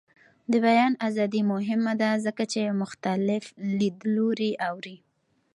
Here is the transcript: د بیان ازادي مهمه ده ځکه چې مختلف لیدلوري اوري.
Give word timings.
د 0.51 0.53
بیان 0.65 0.93
ازادي 1.07 1.41
مهمه 1.51 1.93
ده 2.01 2.09
ځکه 2.25 2.43
چې 2.51 2.77
مختلف 2.81 3.43
لیدلوري 3.79 4.51
اوري. 4.69 4.97